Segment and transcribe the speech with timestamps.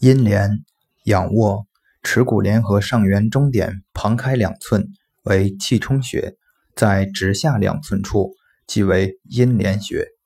[0.00, 0.64] 阴连
[1.06, 1.66] 仰卧
[2.04, 4.86] 耻骨联合上缘中点旁开两寸
[5.24, 6.34] 为气冲穴
[6.76, 8.34] 在直下两寸处
[8.66, 10.17] 即为阴连穴。